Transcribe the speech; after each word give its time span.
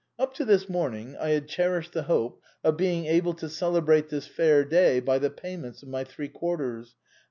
Up 0.17 0.33
to 0.33 0.45
this 0.45 0.67
morning 0.67 1.15
I 1.17 1.29
had 1.29 1.47
cherished 1.47 1.93
the 1.93 2.01
hope 2.01 2.41
of 2.63 2.75
being 2.75 3.05
able 3.05 3.35
to 3.35 3.47
celebrate 3.47 4.09
this 4.09 4.25
fair 4.25 4.65
day 4.65 4.99
by 4.99 5.19
the 5.19 5.29
payment 5.29 5.83
of 5.83 5.89
my 5.89 6.03
three 6.03 6.27
quarters. 6.27 6.95